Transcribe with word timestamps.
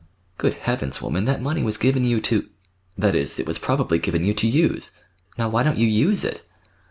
"Good 0.39 0.55
Heavens, 0.55 0.99
woman, 0.99 1.25
that 1.25 1.43
money 1.43 1.61
was 1.61 1.77
given 1.77 2.03
you 2.03 2.19
to—that 2.21 3.13
is, 3.13 3.37
it 3.37 3.45
was 3.45 3.59
probably 3.59 3.99
given 3.99 4.25
you 4.25 4.33
to 4.33 4.47
use. 4.47 4.93
Now, 5.37 5.47
why 5.47 5.61
don't 5.61 5.77
you 5.77 5.85
use 5.85 6.23
it?" 6.23 6.41